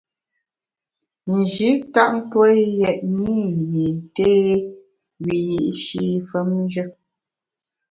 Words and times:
Nji 1.35 1.69
tap 1.93 2.11
tue 2.29 2.49
yètne 2.79 3.33
i 3.45 3.47
yin 3.73 3.95
té 4.15 4.29
wiyi’shi 5.23 6.03
femnjù. 6.29 6.85